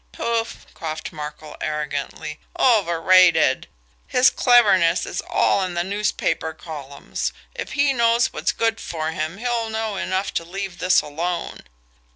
[0.11, 2.39] "Pouf!" coughed Markel arrogantly.
[2.57, 3.67] "Overrated!
[4.07, 7.31] His cleverness is all in the newspaper columns.
[7.53, 11.59] If he knows what's good for him, he'll know enough to leave this alone."